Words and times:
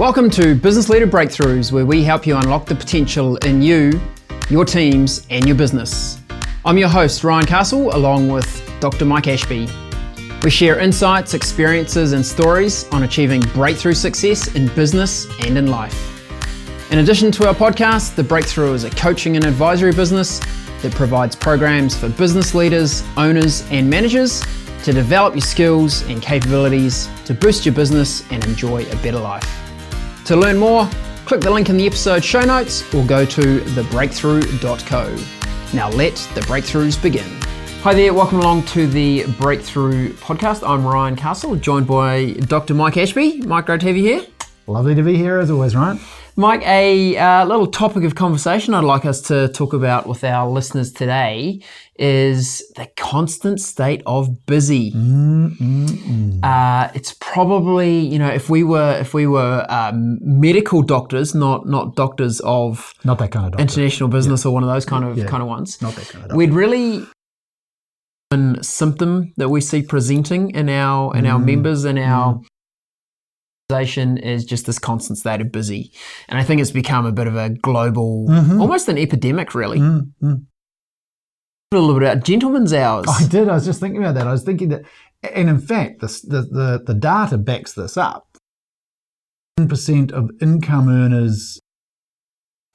Welcome 0.00 0.30
to 0.30 0.54
Business 0.54 0.88
Leader 0.88 1.06
Breakthroughs, 1.06 1.72
where 1.72 1.84
we 1.84 2.02
help 2.02 2.26
you 2.26 2.34
unlock 2.34 2.64
the 2.64 2.74
potential 2.74 3.36
in 3.36 3.60
you, 3.60 4.00
your 4.48 4.64
teams, 4.64 5.26
and 5.28 5.44
your 5.44 5.54
business. 5.54 6.18
I'm 6.64 6.78
your 6.78 6.88
host, 6.88 7.22
Ryan 7.22 7.44
Castle, 7.44 7.94
along 7.94 8.28
with 8.28 8.66
Dr. 8.80 9.04
Mike 9.04 9.28
Ashby. 9.28 9.68
We 10.42 10.48
share 10.48 10.78
insights, 10.78 11.34
experiences, 11.34 12.14
and 12.14 12.24
stories 12.24 12.88
on 12.92 13.02
achieving 13.02 13.42
breakthrough 13.52 13.92
success 13.92 14.54
in 14.54 14.68
business 14.68 15.26
and 15.44 15.58
in 15.58 15.66
life. 15.66 15.94
In 16.90 17.00
addition 17.00 17.30
to 17.32 17.48
our 17.48 17.54
podcast, 17.54 18.14
The 18.14 18.24
Breakthrough 18.24 18.72
is 18.72 18.84
a 18.84 18.90
coaching 18.92 19.36
and 19.36 19.44
advisory 19.44 19.92
business 19.92 20.38
that 20.80 20.94
provides 20.94 21.36
programs 21.36 21.94
for 21.94 22.08
business 22.08 22.54
leaders, 22.54 23.04
owners, 23.18 23.70
and 23.70 23.90
managers 23.90 24.42
to 24.82 24.94
develop 24.94 25.34
your 25.34 25.42
skills 25.42 26.00
and 26.08 26.22
capabilities 26.22 27.06
to 27.26 27.34
boost 27.34 27.66
your 27.66 27.74
business 27.74 28.26
and 28.32 28.42
enjoy 28.46 28.82
a 28.90 28.96
better 29.02 29.20
life. 29.20 29.59
To 30.30 30.36
learn 30.36 30.58
more, 30.58 30.88
click 31.24 31.40
the 31.40 31.50
link 31.50 31.70
in 31.70 31.76
the 31.76 31.88
episode 31.88 32.22
show 32.22 32.42
notes 32.42 32.82
or 32.94 33.04
go 33.04 33.24
to 33.24 33.58
thebreakthrough.co. 33.58 35.16
Now 35.76 35.90
let 35.90 36.14
the 36.36 36.40
breakthroughs 36.42 37.02
begin. 37.02 37.28
Hi 37.82 37.94
there, 37.94 38.14
welcome 38.14 38.38
along 38.38 38.62
to 38.66 38.86
the 38.86 39.26
Breakthrough 39.40 40.12
podcast. 40.12 40.62
I'm 40.64 40.86
Ryan 40.86 41.16
Castle, 41.16 41.56
joined 41.56 41.88
by 41.88 42.34
Dr. 42.46 42.74
Mike 42.74 42.96
Ashby. 42.96 43.40
Mike, 43.40 43.66
great 43.66 43.80
to 43.80 43.86
have 43.88 43.96
you 43.96 44.04
here. 44.04 44.26
Lovely 44.70 44.94
to 44.94 45.02
be 45.02 45.16
here 45.16 45.38
as 45.38 45.50
always, 45.50 45.74
Ryan. 45.74 45.98
Mike, 46.36 46.62
a 46.64 47.16
uh, 47.18 47.44
little 47.44 47.66
topic 47.66 48.04
of 48.04 48.14
conversation 48.14 48.72
I'd 48.72 48.84
like 48.84 49.04
us 49.04 49.20
to 49.22 49.48
talk 49.48 49.72
about 49.72 50.06
with 50.06 50.22
our 50.24 50.48
listeners 50.48 50.92
today 50.92 51.60
is 51.96 52.62
the 52.76 52.86
constant 52.96 53.60
state 53.60 54.00
of 54.06 54.46
busy. 54.46 54.92
Uh, 56.42 56.88
it's 56.94 57.14
probably 57.20 57.98
you 57.98 58.18
know 58.18 58.28
if 58.28 58.48
we 58.48 58.62
were 58.62 58.96
if 59.00 59.12
we 59.12 59.26
were 59.26 59.66
um, 59.68 60.18
medical 60.22 60.82
doctors, 60.82 61.34
not 61.34 61.66
not 61.66 61.96
doctors 61.96 62.40
of 62.40 62.94
Not 63.04 63.18
that 63.18 63.32
kind 63.32 63.46
of 63.46 63.52
doctor. 63.52 63.62
international 63.62 64.08
business 64.08 64.46
or 64.46 64.54
one 64.54 64.62
of 64.62 64.68
those 64.68 64.86
kind 64.86 65.04
of 65.04 65.18
Yeah. 65.18 65.26
kind 65.26 65.42
of 65.42 65.48
ones. 65.48 65.82
Not 65.82 65.94
that 65.96 66.06
kind 66.08 66.24
of 66.24 66.28
doctor. 66.30 66.36
We'd 66.36 66.52
really 66.52 67.06
symptom 68.62 69.32
that 69.36 69.48
we 69.48 69.60
see 69.60 69.82
presenting 69.82 70.50
in 70.50 70.68
our 70.68 71.14
in 71.16 71.26
our 71.26 71.40
Mm. 71.40 71.44
members 71.46 71.84
and 71.84 71.98
our 71.98 72.26
organization 72.26 72.46
is 74.18 74.44
just 74.44 74.66
this 74.66 74.78
constant 74.78 75.18
state 75.18 75.40
of 75.40 75.50
busy, 75.52 75.92
and 76.28 76.38
I 76.38 76.44
think 76.44 76.60
it's 76.60 76.70
become 76.70 77.06
a 77.06 77.12
bit 77.12 77.26
of 77.26 77.36
a 77.36 77.50
global, 77.50 78.26
Mhm. 78.28 78.60
almost 78.60 78.88
an 78.88 78.98
epidemic, 78.98 79.54
really. 79.54 79.78
Mm, 79.78 80.10
mm. 80.22 80.44
A 81.72 81.76
little 81.78 81.94
bit 81.98 82.02
about 82.10 82.24
gentlemen's 82.24 82.72
hours. 82.72 83.06
I 83.08 83.26
did. 83.28 83.48
I 83.48 83.54
was 83.54 83.64
just 83.64 83.78
thinking 83.80 84.02
about 84.02 84.14
that. 84.16 84.26
I 84.26 84.32
was 84.32 84.42
thinking 84.42 84.70
that, 84.70 84.82
and 85.22 85.48
in 85.48 85.58
fact, 85.58 86.00
the, 86.00 86.06
the, 86.26 86.42
the, 86.42 86.82
the 86.86 86.94
data 86.94 87.38
backs 87.38 87.72
this 87.74 87.96
up. 87.96 88.26
10% 89.58 90.10
of 90.12 90.30
income 90.40 90.88
earners 90.88 91.60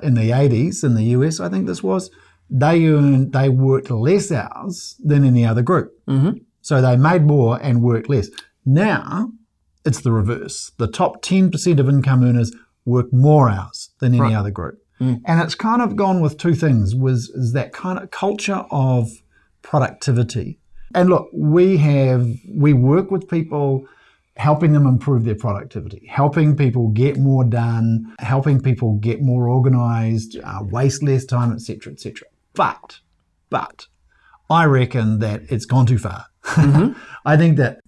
in 0.03 0.13
the 0.13 0.30
80s 0.31 0.83
in 0.83 0.93
the 0.95 1.03
US, 1.17 1.39
I 1.39 1.49
think 1.49 1.67
this 1.67 1.81
was, 1.83 2.09
they 2.49 2.85
earned, 2.87 3.33
they 3.33 3.49
worked 3.49 3.89
less 3.89 4.31
hours 4.31 4.95
than 5.03 5.23
any 5.25 5.45
other 5.45 5.61
group. 5.61 5.91
hmm 6.07 6.31
So 6.61 6.81
they 6.81 6.95
made 6.95 7.23
more 7.23 7.59
and 7.61 7.81
worked 7.81 8.07
less. 8.09 8.30
Now 8.65 9.31
it's 9.86 10.02
the 10.02 10.11
reverse. 10.11 10.72
The 10.78 10.88
top 10.88 11.22
10% 11.22 11.80
of 11.80 11.88
income 11.89 12.23
earners 12.23 12.52
work 12.86 13.11
more 13.14 13.50
hours 13.50 13.89
than 14.00 14.14
any 14.14 14.22
Right. 14.22 14.36
other 14.36 14.52
group. 14.52 14.80
Mm. 15.00 15.22
And 15.25 15.42
it's 15.42 15.55
kind 15.55 15.81
of 15.81 15.95
gone 15.95 16.22
with 16.22 16.38
two 16.38 16.55
things 16.55 16.95
was 16.95 17.30
is 17.30 17.53
that 17.53 17.73
kind 17.73 18.00
of 18.00 18.11
culture 18.11 18.66
of 18.72 19.09
productivity. 19.61 20.59
And 20.94 21.09
look, 21.09 21.30
we 21.33 21.77
have 21.77 22.27
we 22.50 22.72
work 22.73 23.11
with 23.11 23.27
people 23.27 23.86
helping 24.38 24.73
them 24.73 24.86
improve 24.86 25.23
their 25.23 25.36
productivity, 25.36 26.05
helping 26.08 26.55
people 26.55 26.89
get 26.89 27.17
more 27.17 27.43
done, 27.43 28.14
helping 28.20 28.61
people 28.61 28.95
get 28.95 29.21
more 29.21 29.48
organized, 29.48 30.38
uh, 30.43 30.59
waste 30.64 31.02
less 31.04 31.26
time, 31.26 31.54
etc., 31.54 31.93
etc. 31.93 32.27
But, 32.54 32.99
but, 33.49 33.88
I 34.49 34.65
reckon 34.65 35.20
that 35.20 35.43
it's 35.49 35.65
gone 35.65 35.86
too 35.86 35.98
far. 35.98 36.26
I 37.26 37.38
think 37.38 37.58
that 37.58 37.80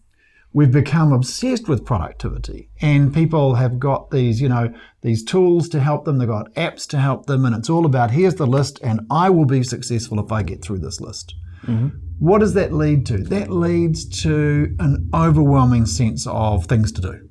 we've 0.57 0.71
become 0.71 1.13
obsessed 1.13 1.67
with 1.67 1.85
productivity 1.85 2.67
and 2.81 3.13
people 3.13 3.53
have 3.53 3.77
got 3.77 4.09
these, 4.09 4.41
you 4.41 4.49
know, 4.49 4.73
these 5.03 5.23
tools 5.23 5.69
to 5.69 5.79
help 5.79 6.03
them. 6.03 6.17
They've 6.17 6.27
got 6.27 6.51
apps 6.55 6.87
to 6.87 6.97
help 6.97 7.27
them 7.27 7.45
and 7.45 7.55
it's 7.55 7.69
all 7.69 7.85
about 7.85 8.09
here's 8.09 8.33
the 8.33 8.47
list 8.47 8.79
and 8.81 9.01
I 9.11 9.29
will 9.29 9.45
be 9.45 9.61
successful 9.61 10.19
if 10.19 10.31
I 10.31 10.41
get 10.41 10.63
through 10.63 10.79
this 10.79 10.99
list. 10.99 11.35
Mm-hmm. 11.67 11.89
What 12.17 12.39
does 12.39 12.55
that 12.55 12.73
lead 12.73 13.05
to? 13.05 13.19
That 13.19 13.51
leads 13.51 14.09
to 14.23 14.75
an 14.79 15.11
overwhelming 15.13 15.85
sense 15.85 16.25
of 16.25 16.65
things 16.65 16.91
to 16.93 17.01
do. 17.01 17.29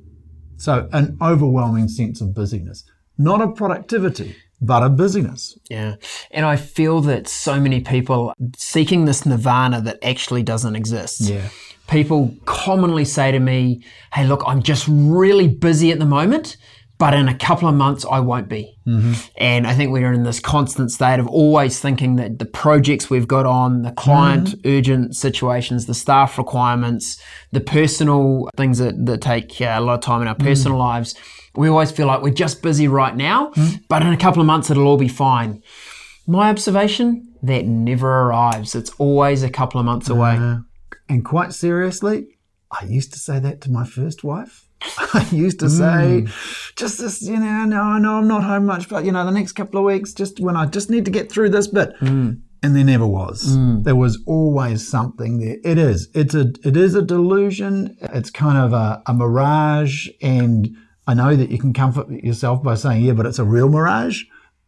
So 0.56 0.88
an 0.92 1.18
overwhelming 1.20 1.88
sense 1.88 2.20
of 2.20 2.32
busyness, 2.32 2.84
not 3.18 3.40
of 3.40 3.56
productivity, 3.56 4.36
but 4.60 4.82
of 4.82 4.96
busyness. 4.96 5.58
Yeah. 5.68 5.96
And 6.30 6.46
I 6.46 6.56
feel 6.56 7.00
that 7.02 7.28
so 7.28 7.60
many 7.60 7.80
people 7.80 8.32
seeking 8.56 9.04
this 9.04 9.26
nirvana 9.26 9.80
that 9.82 9.98
actually 10.02 10.42
doesn't 10.42 10.76
exist. 10.76 11.20
Yeah. 11.22 11.48
People 11.88 12.34
commonly 12.46 13.04
say 13.04 13.30
to 13.30 13.38
me, 13.38 13.84
Hey, 14.12 14.26
look, 14.26 14.42
I'm 14.46 14.62
just 14.62 14.86
really 14.88 15.48
busy 15.48 15.92
at 15.92 15.98
the 15.98 16.06
moment, 16.06 16.56
but 16.98 17.12
in 17.12 17.28
a 17.28 17.36
couple 17.36 17.68
of 17.68 17.74
months 17.74 18.06
I 18.10 18.20
won't 18.20 18.48
be. 18.48 18.76
Mm-hmm. 18.86 19.12
And 19.36 19.66
I 19.66 19.74
think 19.74 19.92
we're 19.92 20.12
in 20.12 20.22
this 20.22 20.40
constant 20.40 20.90
state 20.90 21.20
of 21.20 21.28
always 21.28 21.78
thinking 21.78 22.16
that 22.16 22.38
the 22.38 22.46
projects 22.46 23.10
we've 23.10 23.28
got 23.28 23.44
on, 23.44 23.82
the 23.82 23.92
client 23.92 24.48
mm-hmm. 24.48 24.78
urgent 24.78 25.16
situations, 25.16 25.86
the 25.86 25.94
staff 25.94 26.38
requirements, 26.38 27.20
the 27.52 27.60
personal 27.60 28.48
things 28.56 28.78
that, 28.78 29.04
that 29.06 29.20
take 29.20 29.60
uh, 29.60 29.74
a 29.76 29.80
lot 29.80 29.94
of 29.94 30.00
time 30.00 30.22
in 30.22 30.28
our 30.28 30.34
mm-hmm. 30.34 30.46
personal 30.46 30.78
lives, 30.78 31.14
we 31.56 31.68
always 31.68 31.90
feel 31.90 32.06
like 32.06 32.22
we're 32.22 32.34
just 32.34 32.62
busy 32.62 32.88
right 32.88 33.16
now, 33.16 33.52
but 33.88 34.02
in 34.02 34.12
a 34.12 34.16
couple 34.16 34.40
of 34.40 34.46
months 34.46 34.70
it'll 34.70 34.86
all 34.86 34.96
be 34.96 35.08
fine. 35.08 35.62
My 36.26 36.50
observation, 36.50 37.26
that 37.42 37.66
never 37.66 38.08
arrives. 38.08 38.74
It's 38.74 38.90
always 38.98 39.42
a 39.42 39.50
couple 39.50 39.80
of 39.80 39.86
months 39.86 40.08
away. 40.08 40.36
Uh, 40.36 40.58
and 41.08 41.24
quite 41.24 41.52
seriously, 41.52 42.38
I 42.70 42.84
used 42.84 43.12
to 43.12 43.18
say 43.18 43.38
that 43.38 43.60
to 43.62 43.70
my 43.70 43.84
first 43.86 44.24
wife. 44.24 44.68
I 45.14 45.26
used 45.30 45.60
to 45.60 45.70
say, 45.70 46.22
hmm. 46.22 46.26
just 46.76 46.98
this, 46.98 47.22
you 47.22 47.36
know, 47.36 47.64
no, 47.64 47.80
I 47.80 47.98
know 47.98 48.16
I'm 48.16 48.28
not 48.28 48.44
home 48.44 48.66
much, 48.66 48.88
but 48.88 49.04
you 49.04 49.12
know, 49.12 49.24
the 49.24 49.30
next 49.30 49.52
couple 49.52 49.78
of 49.78 49.86
weeks, 49.86 50.12
just 50.12 50.40
when 50.40 50.56
I 50.56 50.66
just 50.66 50.90
need 50.90 51.04
to 51.06 51.10
get 51.10 51.30
through 51.30 51.50
this 51.50 51.66
bit. 51.66 51.94
Hmm. 51.98 52.32
And 52.62 52.74
there 52.74 52.84
never 52.84 53.06
was. 53.06 53.54
Hmm. 53.54 53.82
There 53.82 53.94
was 53.94 54.18
always 54.26 54.86
something 54.86 55.38
there. 55.38 55.58
It 55.62 55.78
is. 55.78 56.08
It's 56.14 56.34
a. 56.34 56.52
It 56.64 56.76
is 56.76 56.94
a 56.94 57.02
delusion. 57.02 57.96
It's 58.00 58.30
kind 58.30 58.58
of 58.58 58.72
a, 58.72 59.02
a 59.06 59.14
mirage, 59.14 60.08
and 60.20 60.74
I 61.06 61.14
know 61.14 61.36
that 61.36 61.50
you 61.50 61.58
can 61.58 61.72
comfort 61.72 62.10
yourself 62.10 62.62
by 62.62 62.74
saying, 62.74 63.04
"Yeah, 63.04 63.12
but 63.12 63.26
it's 63.26 63.38
a 63.38 63.44
real 63.44 63.68
mirage." 63.68 64.24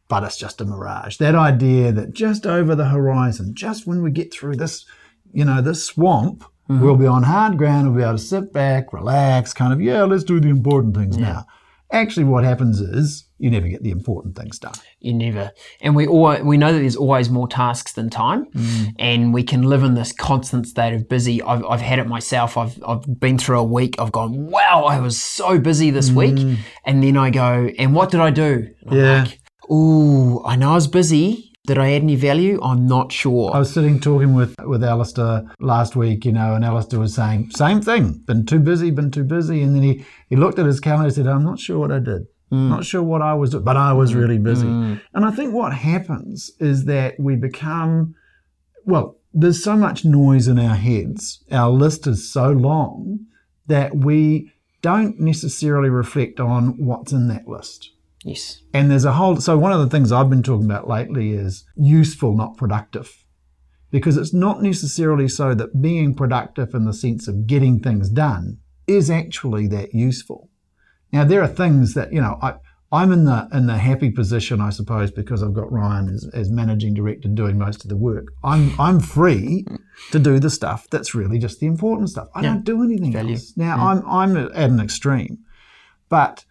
But 0.08 0.24
it's 0.24 0.38
just 0.38 0.60
a 0.60 0.64
mirage. 0.64 1.18
That 1.18 1.34
idea 1.34 1.92
that 1.92 2.14
just 2.14 2.46
over 2.46 2.74
the 2.74 2.88
horizon, 2.88 3.54
just 3.54 3.86
when 3.86 4.02
we 4.02 4.10
get 4.10 4.32
through 4.32 4.56
this, 4.56 4.86
you 5.32 5.44
know, 5.44 5.60
this 5.60 5.84
swamp, 5.84 6.44
mm-hmm. 6.68 6.80
we'll 6.82 6.96
be 6.96 7.06
on 7.06 7.24
hard 7.24 7.58
ground. 7.58 7.88
We'll 7.88 7.96
be 7.98 8.02
able 8.02 8.16
to 8.16 8.18
sit 8.18 8.50
back, 8.50 8.94
relax, 8.94 9.52
kind 9.52 9.70
of, 9.70 9.82
yeah, 9.82 10.04
let's 10.04 10.24
do 10.24 10.40
the 10.40 10.48
important 10.48 10.96
things 10.96 11.18
now. 11.18 11.46
Actually, 11.90 12.24
what 12.24 12.44
happens 12.44 12.80
is 12.80 13.27
you 13.38 13.50
never 13.50 13.68
get 13.68 13.82
the 13.82 13.90
important 13.90 14.36
things 14.36 14.58
done. 14.58 14.74
You 15.00 15.14
never. 15.14 15.52
And 15.80 15.94
we 15.94 16.06
all 16.06 16.42
we 16.42 16.56
know 16.56 16.72
that 16.72 16.78
there's 16.78 16.96
always 16.96 17.30
more 17.30 17.48
tasks 17.48 17.92
than 17.92 18.10
time, 18.10 18.46
mm. 18.46 18.94
and 18.98 19.32
we 19.32 19.44
can 19.44 19.62
live 19.62 19.84
in 19.84 19.94
this 19.94 20.12
constant 20.12 20.66
state 20.66 20.92
of 20.94 21.08
busy. 21.08 21.40
I've, 21.42 21.64
I've 21.64 21.80
had 21.80 21.98
it 22.00 22.08
myself. 22.08 22.56
I've 22.56 22.82
I've 22.86 23.20
been 23.20 23.38
through 23.38 23.60
a 23.60 23.64
week. 23.64 23.94
I've 23.98 24.12
gone, 24.12 24.50
wow, 24.50 24.84
I 24.84 25.00
was 25.00 25.20
so 25.20 25.58
busy 25.58 25.90
this 25.90 26.10
week, 26.10 26.34
mm. 26.34 26.56
and 26.84 27.02
then 27.02 27.16
I 27.16 27.30
go, 27.30 27.70
and 27.78 27.94
what 27.94 28.10
did 28.10 28.20
I 28.20 28.30
do? 28.30 28.68
Yeah. 28.90 29.24
like, 29.24 29.40
ooh, 29.70 30.44
I 30.44 30.56
know 30.56 30.72
I 30.72 30.74
was 30.74 30.88
busy. 30.88 31.44
Did 31.66 31.76
I 31.76 31.92
add 31.92 32.02
any 32.02 32.16
value? 32.16 32.58
I'm 32.62 32.86
not 32.86 33.12
sure. 33.12 33.54
I 33.54 33.58
was 33.58 33.72
sitting 33.72 34.00
talking 34.00 34.34
with 34.34 34.54
with 34.64 34.82
Alistair 34.82 35.44
last 35.60 35.94
week, 35.94 36.24
you 36.24 36.32
know, 36.32 36.54
and 36.54 36.64
Alistair 36.64 36.98
was 36.98 37.14
saying 37.14 37.50
same 37.50 37.82
thing. 37.82 38.22
Been 38.26 38.46
too 38.46 38.58
busy, 38.58 38.90
been 38.90 39.10
too 39.10 39.24
busy, 39.24 39.62
and 39.62 39.76
then 39.76 39.82
he 39.82 40.04
he 40.28 40.34
looked 40.34 40.58
at 40.58 40.66
his 40.66 40.80
calendar 40.80 41.06
and 41.06 41.14
said, 41.14 41.26
"I'm 41.28 41.44
not 41.44 41.60
sure 41.60 41.78
what 41.78 41.92
I 41.92 41.98
did. 42.00 42.26
Mm. 42.52 42.68
Not 42.68 42.84
sure 42.84 43.02
what 43.02 43.22
I 43.22 43.34
was, 43.34 43.50
doing, 43.50 43.64
but 43.64 43.76
I 43.76 43.92
was 43.92 44.12
mm. 44.12 44.16
really 44.16 44.38
busy." 44.38 44.66
Mm. 44.66 45.00
And 45.14 45.24
I 45.24 45.30
think 45.30 45.52
what 45.52 45.72
happens 45.74 46.50
is 46.60 46.86
that 46.86 47.18
we 47.18 47.36
become, 47.36 48.14
well, 48.84 49.16
there's 49.34 49.62
so 49.62 49.76
much 49.76 50.04
noise 50.04 50.48
in 50.48 50.58
our 50.58 50.76
heads. 50.76 51.44
Our 51.50 51.70
list 51.70 52.06
is 52.06 52.30
so 52.32 52.50
long 52.50 53.26
that 53.66 53.96
we 53.96 54.50
don't 54.80 55.20
necessarily 55.20 55.90
reflect 55.90 56.40
on 56.40 56.84
what's 56.84 57.12
in 57.12 57.28
that 57.28 57.46
list. 57.46 57.90
yes. 58.24 58.62
And 58.72 58.90
there's 58.90 59.04
a 59.04 59.12
whole, 59.12 59.36
so 59.36 59.58
one 59.58 59.72
of 59.72 59.80
the 59.80 59.88
things 59.88 60.12
I've 60.12 60.30
been 60.30 60.42
talking 60.42 60.66
about 60.66 60.88
lately 60.88 61.32
is 61.32 61.64
useful, 61.76 62.36
not 62.36 62.56
productive. 62.56 63.24
Because 63.90 64.16
it's 64.16 64.34
not 64.34 64.62
necessarily 64.62 65.28
so 65.28 65.54
that 65.54 65.80
being 65.80 66.14
productive 66.14 66.74
in 66.74 66.84
the 66.84 66.92
sense 66.92 67.26
of 67.26 67.46
getting 67.46 67.80
things 67.80 68.10
done 68.10 68.58
is 68.86 69.10
actually 69.10 69.66
that 69.68 69.94
useful. 69.94 70.50
Now 71.12 71.24
there 71.24 71.42
are 71.42 71.48
things 71.48 71.94
that, 71.94 72.12
you 72.12 72.20
know, 72.20 72.38
I, 72.42 72.54
I'm 72.90 73.12
in 73.12 73.24
the 73.24 73.48
in 73.52 73.66
the 73.66 73.76
happy 73.76 74.10
position, 74.10 74.60
I 74.60 74.70
suppose, 74.70 75.10
because 75.10 75.42
I've 75.42 75.52
got 75.54 75.70
Ryan 75.70 76.08
as, 76.08 76.28
as 76.32 76.50
managing 76.50 76.94
director 76.94 77.28
doing 77.28 77.58
most 77.58 77.84
of 77.84 77.90
the 77.90 77.96
work. 77.96 78.28
I'm 78.42 78.78
I'm 78.80 79.00
free 79.00 79.66
to 80.10 80.18
do 80.18 80.38
the 80.38 80.48
stuff 80.50 80.88
that's 80.90 81.14
really 81.14 81.38
just 81.38 81.60
the 81.60 81.66
important 81.66 82.08
stuff. 82.10 82.28
I 82.34 82.40
Yeah. 82.42 82.54
don't 82.54 82.64
do 82.64 82.82
anything 82.82 83.12
Value. 83.12 83.34
else. 83.34 83.52
Now 83.56 83.76
mm. 83.76 83.82
I'm 83.82 84.06
I'm 84.08 84.36
at 84.38 84.52
an 84.70 84.80
extreme, 84.80 85.38
but 86.08 86.44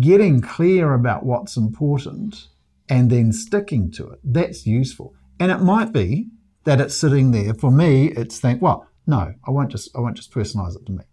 getting 0.00 0.40
clear 0.40 0.94
about 0.94 1.24
what's 1.24 1.56
important 1.56 2.48
and 2.88 3.10
then 3.10 3.32
sticking 3.32 3.90
to 3.92 4.08
it, 4.10 4.20
that's 4.22 4.66
useful. 4.66 5.14
And 5.40 5.50
it 5.50 5.58
might 5.58 5.92
be 5.92 6.28
that 6.64 6.80
it's 6.80 6.96
sitting 6.96 7.32
there. 7.32 7.54
For 7.54 7.70
me, 7.70 8.08
it's 8.08 8.38
think, 8.38 8.62
well, 8.62 8.86
no, 9.06 9.34
I 9.46 9.50
won't 9.50 9.70
just 9.70 9.90
I 9.96 10.00
won't 10.00 10.16
just 10.16 10.32
personalize 10.32 10.76
it 10.76 10.86
to 10.86 10.92
me. 10.92 11.04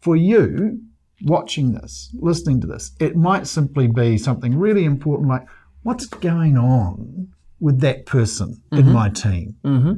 For 0.00 0.16
you, 0.16 0.82
watching 1.24 1.72
this, 1.72 2.14
listening 2.14 2.60
to 2.60 2.66
this, 2.66 2.92
it 3.00 3.16
might 3.16 3.46
simply 3.46 3.86
be 3.86 4.18
something 4.18 4.56
really 4.56 4.84
important 4.84 5.28
like 5.28 5.46
what's 5.82 6.06
going 6.06 6.56
on 6.56 7.28
with 7.60 7.80
that 7.80 8.06
person 8.06 8.62
mm-hmm. 8.72 8.78
in 8.78 8.92
my 8.92 9.08
team. 9.08 9.56
Mm-hmm. 9.64 9.92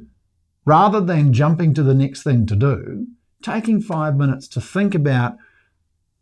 Rather 0.67 1.01
than 1.01 1.33
jumping 1.33 1.75
to 1.75 1.83
the 1.83 1.95
next 1.95 2.23
thing 2.23 2.47
to 2.47 2.57
do, 2.57 3.07
taking 3.43 3.81
five 3.81 4.17
minutes 4.17 4.49
to 4.49 4.61
think 4.61 4.95
about 4.95 5.37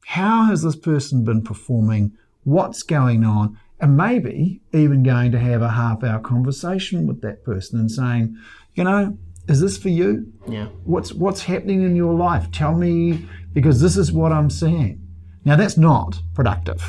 how 0.06 0.44
has 0.44 0.62
this 0.62 0.76
person 0.76 1.24
been 1.24 1.42
performing, 1.42 2.12
what's 2.44 2.82
going 2.82 3.24
on, 3.24 3.58
and 3.80 3.96
maybe 3.96 4.60
even 4.72 5.02
going 5.02 5.32
to 5.32 5.38
have 5.38 5.62
a 5.62 5.70
half 5.70 6.02
hour 6.02 6.20
conversation 6.20 7.06
with 7.06 7.20
that 7.22 7.44
person 7.44 7.78
and 7.78 7.90
saying, 7.90 8.36
you 8.74 8.84
know, 8.84 9.16
is 9.48 9.60
this 9.60 9.76
for 9.76 9.88
you? 9.88 10.32
Yeah. 10.48 10.66
What's 10.84 11.12
what's 11.12 11.42
happening 11.42 11.82
in 11.82 11.96
your 11.96 12.14
life? 12.14 12.50
Tell 12.52 12.74
me 12.74 13.26
because 13.52 13.80
this 13.80 13.96
is 13.96 14.12
what 14.12 14.32
I'm 14.32 14.50
seeing. 14.50 15.06
Now 15.44 15.56
that's 15.56 15.76
not 15.76 16.20
productive, 16.34 16.82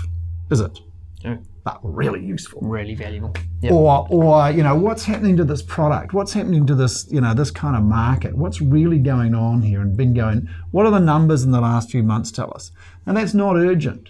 is 0.49 0.59
it? 0.59 0.79
No. 1.23 1.39
But 1.63 1.79
really 1.81 2.21
useful. 2.21 2.59
Really 2.61 2.93
valuable. 2.93 3.33
Yep. 3.61 3.71
Or 3.71 4.07
or 4.09 4.51
you 4.51 4.63
know, 4.63 4.75
what's 4.75 5.05
happening 5.05 5.37
to 5.37 5.45
this 5.45 5.61
product? 5.61 6.13
What's 6.13 6.33
happening 6.33 6.67
to 6.67 6.75
this, 6.75 7.07
you 7.09 7.21
know, 7.21 7.33
this 7.33 7.51
kind 7.51 7.77
of 7.77 7.83
market? 7.83 8.35
What's 8.35 8.61
really 8.61 8.99
going 8.99 9.33
on 9.33 9.61
here 9.61 9.81
and 9.81 9.95
been 9.95 10.13
going 10.13 10.49
what 10.71 10.85
are 10.85 10.91
the 10.91 10.99
numbers 10.99 11.43
in 11.43 11.51
the 11.51 11.61
last 11.61 11.89
few 11.89 12.03
months 12.03 12.31
tell 12.31 12.51
us? 12.53 12.71
And 13.05 13.15
that's 13.17 13.33
not 13.33 13.55
urgent. 13.55 14.09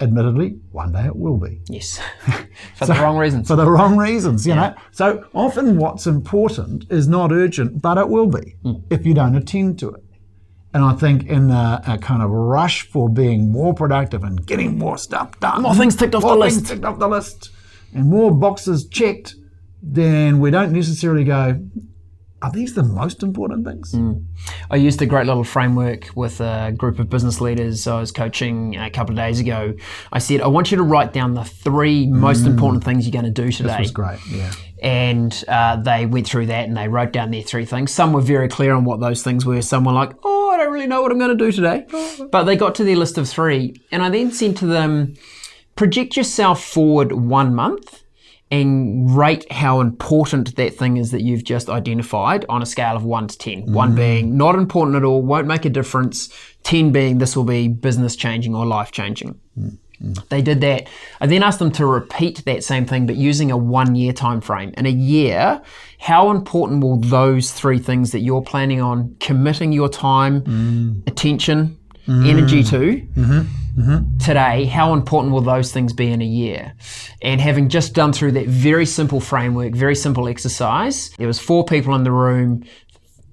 Admittedly, 0.00 0.60
one 0.70 0.92
day 0.92 1.06
it 1.06 1.16
will 1.16 1.36
be. 1.36 1.60
Yes. 1.68 1.98
For 2.76 2.86
so, 2.86 2.94
the 2.94 3.00
wrong 3.00 3.18
reasons. 3.18 3.48
For 3.48 3.56
the 3.56 3.68
wrong 3.68 3.96
reasons, 3.96 4.46
you 4.46 4.54
yeah. 4.54 4.70
know. 4.70 4.74
So 4.92 5.24
often 5.34 5.76
what's 5.76 6.06
important 6.06 6.84
is 6.90 7.08
not 7.08 7.32
urgent, 7.32 7.82
but 7.82 7.98
it 7.98 8.08
will 8.08 8.28
be 8.28 8.56
mm. 8.64 8.82
if 8.90 9.04
you 9.04 9.14
don't 9.14 9.34
attend 9.34 9.80
to 9.80 9.90
it. 9.90 10.04
And 10.74 10.84
I 10.84 10.92
think 10.92 11.26
in 11.26 11.50
a, 11.50 11.82
a, 11.86 11.98
kind 11.98 12.22
of 12.22 12.30
rush 12.30 12.82
for 12.82 13.08
being 13.08 13.50
more 13.50 13.74
productive 13.74 14.22
and 14.22 14.44
getting 14.46 14.78
more 14.78 14.98
stuff 14.98 15.38
done, 15.40 15.62
more 15.62 15.74
things 15.74 15.96
ticked 15.96 16.14
off 16.14 16.22
the 16.22 16.36
list, 16.36 16.66
ticked 16.66 16.84
off 16.84 16.98
the 16.98 17.08
list, 17.08 17.50
and 17.94 18.08
more 18.08 18.30
boxes 18.30 18.86
checked, 18.86 19.34
then 19.82 20.40
we 20.40 20.50
don't 20.50 20.72
necessarily 20.72 21.24
go, 21.24 21.60
are 22.40 22.52
these 22.52 22.74
the 22.74 22.82
most 22.82 23.22
important 23.22 23.66
things? 23.66 23.92
Mm. 23.92 24.24
I 24.70 24.76
used 24.76 25.02
a 25.02 25.06
great 25.06 25.26
little 25.26 25.44
framework 25.44 26.08
with 26.14 26.40
a 26.40 26.72
group 26.76 26.98
of 26.98 27.10
business 27.10 27.40
leaders 27.40 27.86
I 27.86 27.98
was 27.98 28.12
coaching 28.12 28.76
a 28.76 28.90
couple 28.90 29.12
of 29.12 29.16
days 29.16 29.40
ago. 29.40 29.74
I 30.12 30.18
said, 30.20 30.40
I 30.40 30.46
want 30.46 30.70
you 30.70 30.76
to 30.76 30.82
write 30.82 31.12
down 31.12 31.34
the 31.34 31.44
three 31.44 32.06
most 32.06 32.44
mm. 32.44 32.48
important 32.48 32.84
things 32.84 33.06
you're 33.06 33.20
going 33.20 33.32
to 33.32 33.42
do 33.42 33.50
today. 33.50 33.70
This 33.70 33.78
was 33.78 33.90
great, 33.90 34.20
yeah. 34.30 34.52
And 34.80 35.44
uh, 35.48 35.76
they 35.76 36.06
went 36.06 36.28
through 36.28 36.46
that 36.46 36.68
and 36.68 36.76
they 36.76 36.86
wrote 36.86 37.12
down 37.12 37.32
their 37.32 37.42
three 37.42 37.64
things. 37.64 37.90
Some 37.90 38.12
were 38.12 38.20
very 38.20 38.48
clear 38.48 38.74
on 38.74 38.84
what 38.84 39.00
those 39.00 39.24
things 39.24 39.44
were. 39.44 39.60
Some 39.60 39.84
were 39.84 39.92
like, 39.92 40.12
oh, 40.22 40.50
I 40.50 40.58
don't 40.58 40.72
really 40.72 40.86
know 40.86 41.02
what 41.02 41.10
I'm 41.10 41.18
going 41.18 41.36
to 41.36 41.44
do 41.44 41.50
today. 41.50 41.86
But 42.30 42.44
they 42.44 42.56
got 42.56 42.74
to 42.76 42.84
their 42.84 42.96
list 42.96 43.16
of 43.16 43.28
three. 43.28 43.80
And 43.90 44.02
I 44.02 44.10
then 44.10 44.30
said 44.30 44.56
to 44.58 44.66
them, 44.66 45.14
project 45.76 46.16
yourself 46.16 46.62
forward 46.62 47.12
one 47.12 47.54
month 47.54 48.02
and 48.50 49.14
rate 49.14 49.50
how 49.52 49.80
important 49.80 50.56
that 50.56 50.74
thing 50.74 50.96
is 50.96 51.10
that 51.10 51.22
you've 51.22 51.44
just 51.44 51.68
identified 51.68 52.46
on 52.48 52.62
a 52.62 52.66
scale 52.66 52.96
of 52.96 53.04
1 53.04 53.28
to 53.28 53.38
10. 53.38 53.66
Mm. 53.66 53.72
1 53.72 53.94
being 53.94 54.36
not 54.36 54.54
important 54.54 54.96
at 54.96 55.04
all, 55.04 55.22
won't 55.22 55.46
make 55.46 55.64
a 55.64 55.70
difference, 55.70 56.32
10 56.62 56.90
being 56.92 57.18
this 57.18 57.36
will 57.36 57.44
be 57.44 57.68
business 57.68 58.16
changing 58.16 58.54
or 58.54 58.64
life 58.66 58.90
changing. 58.90 59.38
Mm. 59.58 59.78
They 60.28 60.40
did 60.40 60.60
that. 60.60 60.88
I 61.20 61.26
then 61.26 61.42
asked 61.42 61.58
them 61.58 61.72
to 61.72 61.84
repeat 61.84 62.44
that 62.44 62.62
same 62.62 62.86
thing, 62.86 63.04
but 63.04 63.16
using 63.16 63.50
a 63.50 63.56
one 63.56 63.96
year 63.96 64.12
time 64.12 64.40
frame. 64.40 64.72
In 64.76 64.86
a 64.86 64.90
year, 64.90 65.60
how 65.98 66.30
important 66.30 66.82
will 66.84 66.98
those 66.98 67.50
three 67.50 67.80
things 67.80 68.12
that 68.12 68.20
you're 68.20 68.42
planning 68.42 68.80
on 68.80 69.16
committing 69.18 69.72
your 69.72 69.88
time, 69.88 70.42
mm. 70.42 71.06
attention, 71.08 71.76
energy 72.06 72.62
to, 72.62 72.78
mm-hmm 72.78 73.57
mm-hmm. 73.78 74.18
today, 74.18 74.64
how 74.64 74.92
important 74.92 75.32
will 75.32 75.40
those 75.40 75.72
things 75.72 75.92
be 75.92 76.10
in 76.10 76.20
a 76.20 76.26
year? 76.26 76.74
And 77.22 77.40
having 77.40 77.68
just 77.68 77.94
done 77.94 78.12
through 78.12 78.32
that 78.32 78.46
very 78.46 78.86
simple 78.86 79.20
framework, 79.20 79.74
very 79.74 79.94
simple 79.94 80.28
exercise, 80.28 81.10
there 81.18 81.26
was 81.26 81.38
four 81.38 81.64
people 81.64 81.94
in 81.94 82.04
the 82.04 82.12
room. 82.12 82.64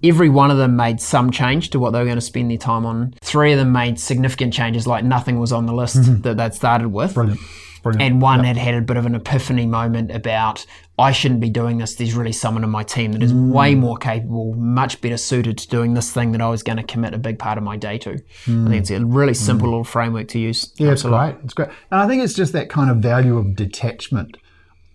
Every 0.04 0.30
one 0.30 0.52
of 0.52 0.58
them 0.58 0.76
made 0.76 1.02
some 1.02 1.32
change 1.32 1.72
to 1.72 1.80
what 1.80 1.92
they 1.92 2.00
were 2.00 2.06
going 2.06 2.18
to 2.18 2.22
spend 2.22 2.52
their 2.52 2.58
time 2.58 2.86
on. 2.86 3.16
Three 3.22 3.54
of 3.54 3.58
them 3.58 3.72
made 3.72 4.00
significant 4.00 4.54
changes, 4.54 4.86
like 4.86 5.04
nothing 5.04 5.40
was 5.40 5.52
on 5.52 5.66
the 5.66 5.74
list 5.74 5.98
mm-hmm. 5.98 6.22
that 6.22 6.38
they'd 6.38 6.54
started 6.54 6.90
with. 6.90 7.16
Brilliant. 7.16 7.40
Brilliant. 7.82 8.02
And 8.02 8.22
one 8.22 8.40
yep. 8.40 8.56
had 8.56 8.58
had 8.58 8.74
a 8.74 8.82
bit 8.82 8.98
of 8.98 9.06
an 9.06 9.14
epiphany 9.14 9.68
moment 9.68 10.10
about 10.10 10.66
I 10.98 11.12
shouldn't 11.12 11.42
be 11.42 11.50
doing 11.50 11.78
this. 11.78 11.96
There's 11.96 12.14
really 12.14 12.32
someone 12.32 12.64
in 12.64 12.70
my 12.70 12.84
team 12.84 13.12
that 13.14 13.24
is 13.24 13.34
mm. 13.34 13.52
way 13.52 13.76
more 13.76 13.98
capable, 13.98 14.54
much 14.54 15.02
better 15.02 15.18
suited 15.18 15.58
to 15.58 15.68
doing 15.68 15.94
this 15.94 16.12
thing 16.12 16.32
that 16.32 16.42
I 16.42 16.48
was 16.48 16.64
going 16.64 16.78
to 16.78 16.84
commit 16.84 17.14
a 17.14 17.18
big 17.18 17.38
part 17.38 17.58
of 17.58 17.66
my 17.66 17.76
day 17.76 17.98
to. 18.00 18.12
Mm. 18.46 18.68
I 18.68 18.70
think 18.70 18.82
it's 18.82 18.92
a 18.92 19.06
really 19.06 19.34
mm. 19.34 19.38
simple 19.38 19.68
mm. 19.68 19.72
little 19.72 19.84
framework 19.84 20.30
to 20.30 20.40
use. 20.40 20.74
Yeah, 20.78 20.92
it's 20.92 21.04
great. 21.04 21.36
It's 21.44 21.54
great. 21.54 21.70
And 21.92 22.00
I 22.00 22.08
think 22.08 22.24
it's 22.24 22.34
just 22.34 22.54
that 22.54 22.70
kind 22.70 22.90
of 22.90 22.98
value 22.98 23.38
of 23.38 23.56
detachment. 23.56 24.38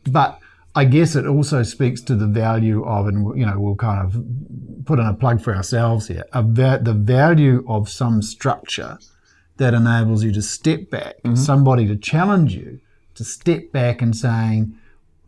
But 0.06 0.38
I 0.74 0.86
guess 0.86 1.16
it 1.16 1.26
also 1.26 1.62
speaks 1.64 2.00
to 2.02 2.14
the 2.14 2.26
value 2.26 2.82
of, 2.84 3.06
and 3.06 3.38
you 3.38 3.44
know, 3.44 3.58
we'll 3.58 3.74
kind 3.74 4.00
of 4.06 4.86
put 4.86 4.98
in 4.98 5.06
a 5.06 5.14
plug 5.14 5.42
for 5.42 5.54
ourselves 5.54 6.08
here, 6.08 6.24
va- 6.32 6.80
the 6.82 6.94
value 6.94 7.62
of 7.68 7.90
some 7.90 8.22
structure 8.22 8.98
that 9.58 9.74
enables 9.74 10.24
you 10.24 10.32
to 10.32 10.40
step 10.40 10.88
back, 10.88 11.16
mm-hmm. 11.18 11.34
somebody 11.34 11.86
to 11.86 11.96
challenge 11.96 12.54
you, 12.54 12.80
to 13.16 13.24
step 13.24 13.70
back 13.72 14.00
and 14.00 14.16
saying, 14.16 14.74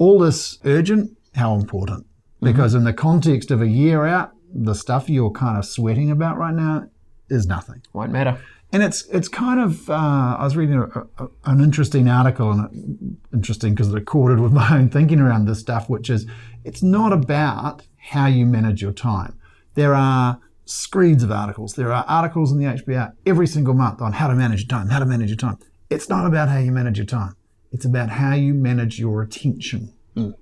all 0.03 0.19
this 0.19 0.59
urgent, 0.65 1.17
how 1.37 1.55
important? 1.55 2.05
Because 2.41 2.73
mm-hmm. 2.73 2.79
in 2.79 2.85
the 2.85 2.93
context 2.93 3.53
of 3.53 3.63
a 3.63 3.69
year 3.69 4.05
out, 4.05 4.33
the 4.53 4.75
stuff 4.75 5.09
you're 5.09 5.31
kind 5.31 5.57
of 5.57 5.65
sweating 5.65 6.11
about 6.11 6.39
right 6.39 6.55
now 6.55 6.89
is 7.31 7.47
nothing. 7.47 7.83
Won't 7.93 8.11
matter. 8.11 8.37
And 8.73 8.83
it's 8.83 9.07
it's 9.07 9.29
kind 9.29 9.61
of 9.61 9.89
uh, 9.89 10.37
I 10.41 10.43
was 10.43 10.57
reading 10.57 10.75
a, 10.77 11.23
a, 11.23 11.29
an 11.45 11.61
interesting 11.61 12.09
article 12.09 12.51
and 12.51 13.17
interesting 13.33 13.75
because 13.75 13.93
it 13.93 13.97
accorded 13.97 14.41
with 14.41 14.53
my 14.61 14.77
own 14.77 14.89
thinking 14.89 15.21
around 15.21 15.47
this 15.47 15.61
stuff, 15.61 15.89
which 15.89 16.11
is 16.11 16.27
it's 16.65 16.83
not 16.83 17.13
about 17.13 17.83
how 17.97 18.27
you 18.27 18.45
manage 18.45 18.83
your 18.83 18.93
time. 18.93 19.39
There 19.75 19.95
are 19.95 20.41
screeds 20.65 21.23
of 21.23 21.31
articles. 21.31 21.75
There 21.75 21.93
are 21.93 22.05
articles 22.09 22.51
in 22.51 22.59
the 22.59 22.65
HBR 22.65 23.13
every 23.25 23.47
single 23.47 23.75
month 23.75 24.03
on 24.03 24.15
how 24.15 24.27
to 24.27 24.35
manage 24.35 24.63
your 24.63 24.69
time, 24.69 24.89
how 24.89 24.99
to 24.99 25.07
manage 25.07 25.29
your 25.29 25.37
time. 25.37 25.59
It's 25.91 26.09
not 26.09 26.27
about 26.27 26.49
how 26.49 26.59
you 26.59 26.73
manage 26.73 26.99
your 26.99 27.07
time. 27.07 27.37
It's 27.73 27.85
about 27.85 28.11
how 28.11 28.35
you 28.35 28.55
manage 28.55 28.99
your 28.99 29.23
attention. 29.23 29.95
Mm. 30.17 30.35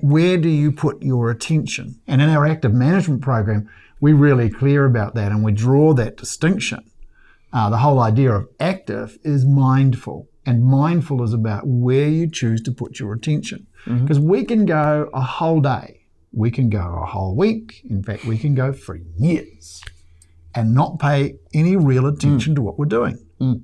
Where 0.00 0.36
do 0.36 0.48
you 0.48 0.72
put 0.72 1.02
your 1.02 1.30
attention? 1.30 2.00
And 2.06 2.20
in 2.20 2.28
our 2.28 2.46
active 2.46 2.72
management 2.72 3.22
program, 3.22 3.68
we're 4.00 4.16
really 4.16 4.50
clear 4.50 4.84
about 4.84 5.14
that 5.14 5.32
and 5.32 5.44
we 5.44 5.52
draw 5.52 5.94
that 5.94 6.16
distinction. 6.16 6.90
Uh, 7.52 7.70
the 7.70 7.78
whole 7.78 8.00
idea 8.00 8.32
of 8.32 8.48
active 8.58 9.18
is 9.22 9.44
mindful, 9.44 10.28
and 10.46 10.64
mindful 10.64 11.22
is 11.22 11.34
about 11.34 11.66
where 11.66 12.08
you 12.08 12.28
choose 12.30 12.62
to 12.62 12.72
put 12.72 12.98
your 12.98 13.12
attention. 13.12 13.66
Because 13.84 14.18
mm-hmm. 14.18 14.28
we 14.28 14.44
can 14.44 14.64
go 14.64 15.10
a 15.12 15.20
whole 15.20 15.60
day, 15.60 16.06
we 16.32 16.50
can 16.50 16.70
go 16.70 17.00
a 17.02 17.06
whole 17.06 17.36
week, 17.36 17.82
in 17.88 18.02
fact, 18.02 18.24
we 18.24 18.38
can 18.38 18.54
go 18.54 18.72
for 18.72 18.98
years 19.18 19.82
and 20.54 20.74
not 20.74 20.98
pay 20.98 21.36
any 21.52 21.76
real 21.76 22.06
attention 22.06 22.52
mm. 22.52 22.56
to 22.56 22.62
what 22.62 22.78
we're 22.78 22.86
doing. 22.86 23.18
Mm. 23.40 23.62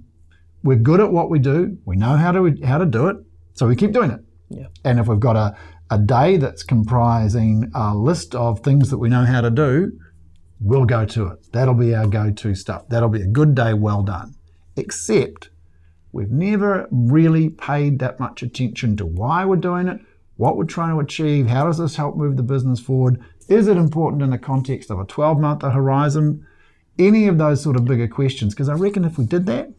We're 0.62 0.76
good 0.76 1.00
at 1.00 1.12
what 1.12 1.30
we 1.30 1.38
do. 1.38 1.78
We 1.84 1.96
know 1.96 2.16
how 2.16 2.32
to 2.32 2.56
how 2.64 2.78
to 2.78 2.86
do 2.86 3.08
it, 3.08 3.16
so 3.54 3.66
we 3.66 3.76
keep 3.76 3.92
doing 3.92 4.10
it. 4.10 4.20
Yeah. 4.50 4.66
And 4.84 4.98
if 4.98 5.06
we've 5.06 5.20
got 5.20 5.36
a, 5.36 5.56
a 5.90 5.98
day 5.98 6.36
that's 6.36 6.62
comprising 6.62 7.70
a 7.74 7.94
list 7.94 8.34
of 8.34 8.60
things 8.60 8.90
that 8.90 8.98
we 8.98 9.08
know 9.08 9.24
how 9.24 9.40
to 9.40 9.50
do, 9.50 9.92
we'll 10.60 10.84
go 10.84 11.04
to 11.06 11.26
it. 11.28 11.52
That'll 11.52 11.74
be 11.74 11.94
our 11.94 12.06
go-to 12.06 12.54
stuff. 12.54 12.88
That'll 12.88 13.08
be 13.08 13.22
a 13.22 13.26
good 13.26 13.54
day, 13.54 13.74
well 13.74 14.02
done. 14.02 14.34
Except 14.76 15.50
we've 16.12 16.30
never 16.30 16.88
really 16.90 17.50
paid 17.50 17.98
that 17.98 18.18
much 18.18 18.42
attention 18.42 18.96
to 18.96 19.06
why 19.06 19.44
we're 19.44 19.56
doing 19.56 19.88
it, 19.88 20.00
what 20.36 20.56
we're 20.56 20.64
trying 20.64 20.94
to 20.94 21.00
achieve, 21.00 21.48
how 21.48 21.64
does 21.64 21.78
this 21.78 21.96
help 21.96 22.16
move 22.16 22.36
the 22.36 22.42
business 22.42 22.80
forward? 22.80 23.20
Is 23.48 23.66
it 23.66 23.76
important 23.76 24.22
in 24.22 24.30
the 24.30 24.38
context 24.38 24.90
of 24.90 25.00
a 25.00 25.04
12 25.04 25.38
month 25.38 25.62
horizon? 25.62 26.46
Any 26.98 27.28
of 27.28 27.38
those 27.38 27.62
sort 27.62 27.76
of 27.76 27.84
bigger 27.84 28.08
questions. 28.08 28.54
Because 28.54 28.68
I 28.68 28.74
reckon 28.74 29.04
if 29.04 29.18
we 29.18 29.24
did 29.24 29.46
that, 29.46 29.70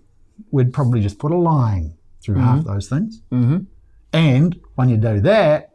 we'd 0.52 0.74
probably 0.74 1.02
just 1.02 1.20
put 1.20 1.32
a 1.32 1.38
line 1.38 1.96
through 2.22 2.36
mm-hmm. 2.36 2.46
half 2.46 2.64
those 2.66 2.90
things. 2.90 3.22
Mm-hmm. 3.32 3.60
And 4.14 4.60
when 4.76 4.90
you 4.90 4.98
do 4.98 5.20
that, 5.22 5.70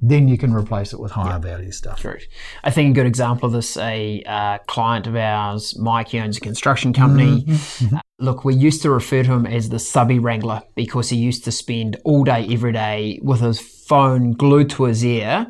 then 0.00 0.28
you 0.28 0.38
can 0.38 0.52
replace 0.52 0.92
it 0.92 1.00
with 1.00 1.10
higher 1.10 1.38
value 1.40 1.72
stuff. 1.72 2.00
True. 2.00 2.18
I 2.62 2.70
think 2.70 2.92
a 2.92 2.94
good 2.94 3.06
example 3.06 3.46
of 3.46 3.52
this, 3.52 3.76
a 3.76 4.22
uh, 4.24 4.58
client 4.66 5.06
of 5.08 5.16
ours, 5.16 5.76
Mike, 5.76 6.08
he 6.08 6.20
owns 6.20 6.36
a 6.36 6.40
construction 6.40 6.92
company. 6.92 7.42
Mm-hmm. 7.42 7.96
Uh, 7.96 8.00
look, 8.20 8.44
we 8.44 8.54
used 8.54 8.82
to 8.82 8.90
refer 8.90 9.24
to 9.24 9.32
him 9.32 9.46
as 9.46 9.70
the 9.70 9.80
subby 9.80 10.20
wrangler 10.20 10.62
because 10.76 11.08
he 11.08 11.16
used 11.16 11.44
to 11.44 11.52
spend 11.52 11.96
all 12.04 12.22
day, 12.22 12.46
every 12.48 12.72
day 12.72 13.18
with 13.22 13.40
his 13.40 13.58
phone 13.60 14.32
glued 14.32 14.70
to 14.70 14.84
his 14.84 15.04
ear 15.04 15.48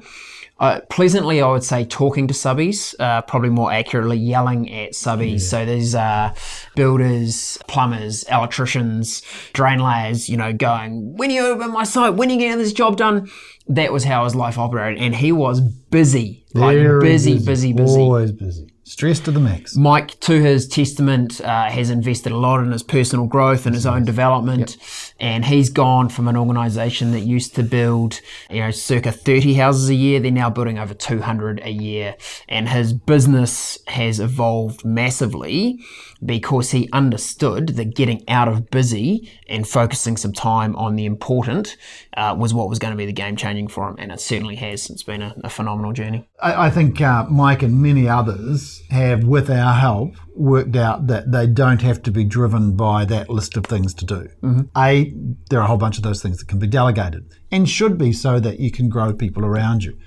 Uh, 0.60 0.80
pleasantly, 0.90 1.40
I 1.40 1.50
would 1.50 1.62
say 1.62 1.84
talking 1.84 2.26
to 2.26 2.34
subbies, 2.34 2.94
uh, 2.98 3.22
probably 3.22 3.50
more 3.50 3.70
accurately 3.72 4.16
yelling 4.18 4.72
at 4.72 4.90
subbies. 4.92 5.42
So 5.42 5.64
these 5.64 5.94
are 5.94 6.34
builders, 6.74 7.58
plumbers, 7.68 8.24
electricians, 8.24 9.22
drain 9.52 9.78
layers, 9.78 10.28
you 10.28 10.36
know, 10.36 10.52
going, 10.52 11.16
when 11.16 11.30
are 11.30 11.34
you 11.34 11.46
over 11.46 11.68
my 11.68 11.84
site? 11.84 12.14
When 12.14 12.28
are 12.28 12.32
you 12.32 12.38
getting 12.40 12.58
this 12.58 12.72
job 12.72 12.96
done? 12.96 13.30
That 13.68 13.92
was 13.92 14.02
how 14.02 14.24
his 14.24 14.34
life 14.34 14.58
operated. 14.58 15.00
And 15.00 15.14
he 15.14 15.30
was 15.30 15.60
busy, 15.60 16.44
like 16.54 16.76
Very 16.76 17.00
busy, 17.00 17.38
busy, 17.38 17.72
busy. 17.72 18.00
Always 18.00 18.32
busy. 18.32 18.68
Stressed 18.88 19.26
to 19.26 19.30
the 19.30 19.38
max. 19.38 19.76
Mike, 19.76 20.18
to 20.20 20.40
his 20.40 20.66
testament, 20.66 21.42
uh, 21.42 21.68
has 21.68 21.90
invested 21.90 22.32
a 22.32 22.36
lot 22.38 22.60
in 22.60 22.72
his 22.72 22.82
personal 22.82 23.26
growth 23.26 23.66
and 23.66 23.74
his 23.74 23.84
own 23.84 24.02
development, 24.02 24.78
and 25.20 25.44
he's 25.44 25.68
gone 25.68 26.08
from 26.08 26.26
an 26.26 26.38
organisation 26.38 27.12
that 27.12 27.20
used 27.20 27.54
to 27.56 27.62
build, 27.62 28.22
you 28.48 28.60
know, 28.60 28.70
circa 28.70 29.12
30 29.12 29.52
houses 29.52 29.90
a 29.90 29.94
year. 29.94 30.20
They're 30.20 30.30
now 30.30 30.48
building 30.48 30.78
over 30.78 30.94
200 30.94 31.60
a 31.62 31.70
year, 31.70 32.16
and 32.48 32.66
his 32.66 32.94
business 32.94 33.78
has 33.88 34.20
evolved 34.20 34.86
massively 34.86 35.78
because 36.24 36.70
he 36.70 36.88
understood 36.92 37.68
that 37.76 37.94
getting 37.94 38.26
out 38.28 38.48
of 38.48 38.70
busy 38.70 39.30
and 39.48 39.68
focusing 39.68 40.16
some 40.16 40.32
time 40.32 40.74
on 40.76 40.96
the 40.96 41.04
important 41.04 41.76
uh, 42.16 42.34
was 42.36 42.52
what 42.54 42.68
was 42.68 42.78
going 42.78 42.90
to 42.90 42.96
be 42.96 43.06
the 43.06 43.12
game 43.12 43.36
changing 43.36 43.68
for 43.68 43.88
him, 43.88 43.96
and 43.98 44.10
it 44.10 44.20
certainly 44.20 44.56
has. 44.56 44.88
It's 44.90 45.02
been 45.02 45.22
a, 45.22 45.34
a 45.44 45.50
phenomenal 45.50 45.92
journey. 45.92 46.26
I, 46.40 46.66
I 46.66 46.70
think 46.70 47.00
uh, 47.00 47.26
Mike 47.28 47.62
and 47.62 47.82
many 47.82 48.08
others 48.08 48.77
have, 48.90 49.24
with 49.24 49.50
our 49.50 49.74
help, 49.74 50.14
worked 50.34 50.76
out 50.76 51.06
that 51.08 51.32
they 51.32 51.46
don't 51.46 51.82
have 51.82 52.02
to 52.02 52.10
be 52.10 52.24
driven 52.24 52.76
by 52.76 53.04
that 53.06 53.28
list 53.28 53.56
of 53.56 53.64
things 53.64 53.94
to 53.94 54.04
do. 54.04 54.28
Mm-hmm. 54.42 54.60
A, 54.76 55.12
there 55.50 55.60
are 55.60 55.64
a 55.64 55.66
whole 55.66 55.76
bunch 55.76 55.96
of 55.96 56.02
those 56.02 56.22
things 56.22 56.38
that 56.38 56.48
can 56.48 56.58
be 56.58 56.66
delegated 56.66 57.32
and 57.50 57.68
should 57.68 57.98
be 57.98 58.12
so 58.12 58.40
that 58.40 58.60
you 58.60 58.70
can 58.70 58.88
grow 58.88 59.12
people 59.12 59.44
around 59.44 59.84
you. 59.84 59.98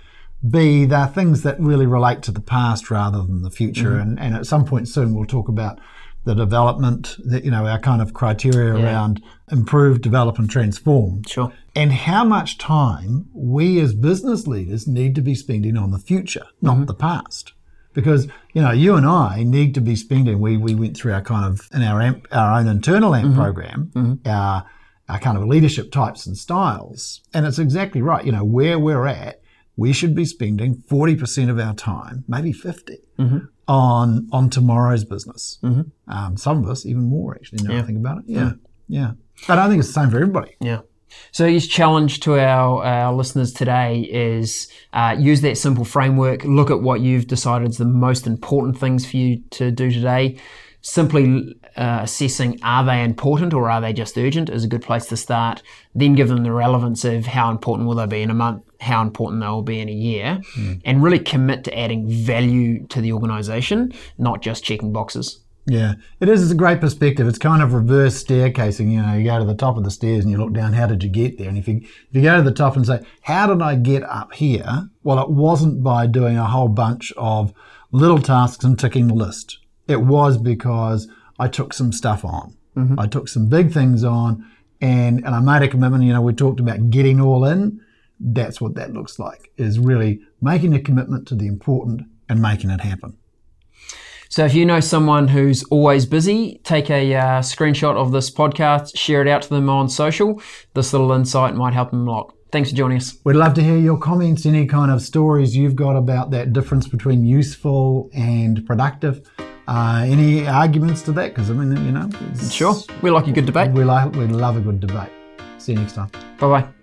B, 0.50 0.86
there 0.86 1.00
are 1.00 1.08
things 1.08 1.44
that 1.44 1.60
really 1.60 1.86
relate 1.86 2.24
to 2.24 2.32
the 2.32 2.42
past 2.42 2.90
rather 2.90 3.20
than 3.20 3.44
the 3.44 3.52
future. 3.52 3.92
Mm-hmm. 3.92 4.02
And, 4.02 4.20
and 4.20 4.36
at 4.36 4.48
some 4.48 4.66
point 4.66 4.88
soon, 4.88 5.14
we'll 5.14 5.26
talk 5.26 5.48
about 5.48 5.80
the 6.24 6.34
development, 6.36 7.18
that 7.26 7.44
you 7.44 7.52
know, 7.52 7.66
our 7.66 7.80
kind 7.80 8.02
of 8.02 8.14
criteria 8.14 8.76
around 8.76 9.24
improve, 9.52 10.02
develop, 10.02 10.38
and 10.38 10.50
transform 10.50 11.24
Sure. 11.28 11.52
and 11.76 11.92
how 11.92 12.24
much 12.24 12.58
time 12.58 13.28
we 13.34 13.80
as 13.80 13.96
business 13.96 14.46
leaders 14.46 14.88
need 14.88 15.16
to 15.16 15.22
be 15.22 15.34
spending 15.34 15.76
on 15.78 15.92
the 15.92 15.98
future, 15.98 16.46
not 16.62 16.76
mm-hmm. 16.76 16.86
the 16.86 16.94
past. 16.94 17.54
Because 17.94 18.28
you 18.54 18.62
know, 18.62 18.72
you 18.72 18.96
and 18.96 19.06
I 19.06 19.44
need 19.44 19.74
to 19.76 19.82
be 19.82 19.96
spending. 19.96 20.40
We 20.40 20.58
we 20.58 20.76
went 20.76 20.98
through 20.98 21.14
our 21.14 21.22
kind 21.22 21.46
of 21.46 21.68
in 21.74 21.84
our 21.84 22.02
AMP, 22.02 22.28
our 22.32 22.60
own 22.60 22.68
internal 22.68 23.16
AMP 23.16 23.28
mm-hmm. 23.28 23.40
program, 23.40 23.92
mm-hmm. 23.94 24.28
our 24.28 24.66
our 25.10 25.20
kind 25.20 25.38
of 25.38 25.46
leadership 25.46 25.92
types 25.92 26.26
and 26.26 26.38
styles, 26.38 27.22
and 27.34 27.46
it's 27.46 27.60
exactly 27.60 28.02
right. 28.02 28.26
You 28.26 28.32
know, 28.32 28.46
where 28.46 28.80
we're 28.80 29.08
at, 29.08 29.42
we 29.76 29.94
should 29.94 30.16
be 30.16 30.26
spending 30.26 30.84
forty 30.88 31.16
percent 31.16 31.50
of 31.50 31.60
our 31.60 31.74
time, 31.74 32.24
maybe 32.28 32.54
50 32.54 32.98
mm-hmm. 33.20 33.38
on 33.68 34.28
on 34.32 34.50
tomorrow's 34.50 35.04
business. 35.04 35.60
Um, 36.08 36.38
some 36.38 36.64
of 36.64 36.70
us 36.70 36.86
even 36.86 37.04
more 37.04 37.36
actually. 37.36 37.64
Now 37.64 37.80
I 37.80 37.82
think 37.82 37.98
about 37.98 38.20
it, 38.20 38.24
yeah, 38.28 38.52
yeah. 38.88 39.12
But 39.48 39.58
I 39.58 39.64
don't 39.64 39.72
think 39.72 39.80
it's 39.80 39.90
the 39.90 40.00
same 40.02 40.10
for 40.10 40.18
everybody. 40.18 40.56
Yeah. 40.60 40.82
So 41.32 41.48
his 41.48 41.68
challenge 41.68 42.20
to 42.22 42.40
our, 42.40 42.84
our 42.84 43.14
listeners 43.14 43.54
today 43.54 44.02
is 44.02 44.68
uh, 44.94 45.16
use 45.18 45.42
that 45.42 45.58
simple 45.58 45.86
framework. 45.86 46.44
Look 46.44 46.72
at 46.72 46.82
what 46.82 47.02
you've 47.02 47.28
decided 47.28 47.70
is 47.70 47.78
the 47.78 47.86
most 47.86 48.28
important 48.28 48.78
things 48.78 49.10
for 49.10 49.18
you 49.18 49.42
to 49.52 49.72
do 49.72 49.92
today. 49.92 50.38
Simply 50.82 51.56
uh, 51.76 52.00
assessing 52.02 52.60
are 52.64 52.84
they 52.84 53.04
important 53.04 53.54
or 53.54 53.70
are 53.70 53.80
they 53.80 53.94
just 53.94 54.18
urgent 54.18 54.50
is 54.50 54.64
a 54.64 54.68
good 54.68 54.82
place 54.82 55.06
to 55.08 55.18
start. 55.18 55.62
Then 55.94 56.16
give 56.16 56.28
them 56.28 56.44
the 56.44 56.52
relevance 56.52 57.06
of 57.06 57.26
how 57.26 57.52
important 57.52 57.88
will 57.88 57.96
they 57.96 58.08
be 58.08 58.22
in 58.22 58.32
a 58.32 58.34
month, 58.34 58.64
how 58.80 59.02
important 59.02 59.42
they 59.42 59.48
will 59.48 59.62
be 59.62 59.80
in 59.80 59.90
a 59.90 59.94
year, 59.94 60.42
and 60.84 61.04
really 61.04 61.20
commit 61.20 61.64
to 61.66 61.78
adding 61.78 62.10
value 62.10 62.86
to 62.88 63.00
the 63.00 63.14
organisation, 63.14 63.94
not 64.18 64.42
just 64.42 64.64
checking 64.64 64.92
boxes. 64.92 65.40
Yeah, 65.68 65.94
it 66.20 66.28
is. 66.28 66.42
It's 66.42 66.52
a 66.52 66.56
great 66.56 66.82
perspective. 66.82 67.28
It's 67.28 67.38
kind 67.38 67.62
of 67.62 67.74
reverse 67.74 68.24
staircasing. 68.24 68.92
You 68.92 69.02
know, 69.02 69.14
you 69.14 69.24
go 69.24 69.38
to 69.38 69.46
the 69.46 69.56
top 69.56 69.78
of 69.78 69.84
the 69.84 69.92
stairs 69.92 70.24
and 70.24 70.32
you 70.32 70.38
look 70.38 70.54
down. 70.54 70.74
How 70.74 70.88
did 70.88 71.04
you 71.04 71.10
get 71.10 71.38
there? 71.38 71.50
And 71.50 71.58
if 71.58 71.68
you 71.68 71.78
if 71.78 72.10
you 72.12 72.22
go 72.24 72.38
to 72.38 72.44
the 72.44 72.52
top 72.52 72.76
and 72.76 72.86
say, 72.86 73.02
"How 73.22 73.48
did 73.48 73.62
I 73.62 73.76
get 73.76 74.04
up 74.04 74.34
here?" 74.34 74.90
Well, 75.04 75.22
it 75.22 75.30
wasn't 75.30 75.84
by 75.84 76.08
doing 76.08 76.38
a 76.38 76.48
whole 76.48 76.68
bunch 76.68 77.14
of 77.16 77.54
little 77.92 78.20
tasks 78.20 78.66
and 78.66 78.78
ticking 78.78 79.08
the 79.08 79.14
list. 79.14 79.60
It 79.88 80.02
was 80.02 80.38
because 80.38 81.08
I 81.40 81.48
took 81.48 81.74
some 81.74 81.92
stuff 81.92 82.26
on. 82.26 82.56
Mm-hmm. 82.76 83.00
I 83.00 83.08
took 83.08 83.28
some 83.28 83.48
big 83.48 83.72
things 83.72 84.04
on, 84.04 84.46
and 84.82 85.24
and 85.24 85.36
I 85.36 85.40
made 85.40 85.64
a 85.64 85.70
commitment. 85.70 86.04
You 86.06 86.14
know, 86.14 86.22
we 86.22 86.34
talked 86.34 86.60
about 86.60 86.90
getting 86.90 87.22
all 87.22 87.46
in. 87.46 87.82
That's 88.20 88.60
what 88.60 88.76
that 88.76 88.94
looks 88.94 89.20
like. 89.20 89.52
Is 89.58 89.78
really 89.78 90.22
making 90.42 90.74
a 90.74 90.80
commitment 90.82 91.28
to 91.28 91.36
the 91.36 91.48
important 91.48 92.02
and 92.28 92.42
making 92.42 92.72
it 92.72 92.82
happen. 92.82 93.18
So 94.32 94.46
if 94.46 94.54
you 94.54 94.66
know 94.66 94.80
someone 94.80 95.28
who's 95.28 95.62
always 95.64 96.06
busy, 96.06 96.62
take 96.64 96.90
a 96.90 97.16
uh, 97.16 97.22
screenshot 97.42 97.98
of 97.98 98.14
this 98.14 98.32
podcast, 98.32 98.98
share 98.98 99.22
it 99.22 99.28
out 99.28 99.42
to 99.42 99.50
them 99.50 99.70
on 99.70 99.90
social. 99.90 100.42
This 100.74 100.94
little 100.94 101.12
insight 101.12 101.54
might 101.54 101.74
help 101.74 101.92
them 101.92 102.08
a 102.08 102.12
lot. 102.12 102.34
Thanks 102.50 102.70
for 102.70 102.78
joining 102.78 102.96
us. 102.96 103.18
We'd 103.26 103.36
love 103.36 103.54
to 103.56 103.62
hear 103.62 103.76
your 103.76 103.98
comments, 103.98 104.46
any 104.46 104.68
kind 104.68 104.90
of 104.90 105.02
stories 105.02 105.54
you've 105.54 105.76
got 105.76 105.98
about 105.98 106.32
that 106.32 106.54
difference 106.54 106.88
between 106.88 107.26
useful 107.26 108.10
and 108.14 108.66
productive. 108.66 109.30
Uh, 109.68 110.06
any 110.08 110.48
arguments 110.48 111.02
to 111.02 111.12
that? 111.12 111.36
Because 111.36 111.52
I 111.52 111.54
mean, 111.54 111.72
you 111.86 111.92
know, 111.92 112.10
Sure. 112.50 112.76
We 113.02 113.12
like 113.12 113.28
a 113.28 113.34
good 113.34 113.46
debate. 113.46 113.72
We 113.72 113.84
like 113.84 114.14
we 114.14 114.28
love 114.28 114.56
a 114.56 114.62
good 114.62 114.80
debate. 114.80 115.10
See 115.58 115.74
you 115.74 115.80
next 115.80 115.96
time. 115.96 116.10
Bye 116.40 116.62
bye. 116.62 116.81